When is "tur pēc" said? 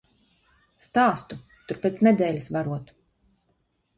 1.71-2.01